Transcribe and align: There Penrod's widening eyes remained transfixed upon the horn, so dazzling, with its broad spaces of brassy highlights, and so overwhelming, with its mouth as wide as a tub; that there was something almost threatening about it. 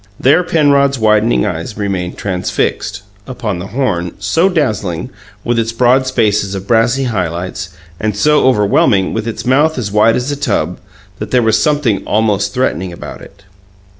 There 0.19 0.41
Penrod's 0.41 0.97
widening 0.97 1.45
eyes 1.45 1.77
remained 1.77 2.17
transfixed 2.17 3.03
upon 3.27 3.59
the 3.59 3.67
horn, 3.67 4.13
so 4.17 4.49
dazzling, 4.49 5.11
with 5.43 5.59
its 5.59 5.71
broad 5.71 6.07
spaces 6.07 6.55
of 6.55 6.65
brassy 6.65 7.03
highlights, 7.03 7.69
and 7.99 8.17
so 8.17 8.47
overwhelming, 8.47 9.13
with 9.13 9.27
its 9.27 9.45
mouth 9.45 9.77
as 9.77 9.91
wide 9.91 10.15
as 10.15 10.31
a 10.31 10.35
tub; 10.35 10.79
that 11.19 11.29
there 11.29 11.43
was 11.43 11.61
something 11.61 12.01
almost 12.07 12.51
threatening 12.51 12.91
about 12.91 13.21
it. 13.21 13.43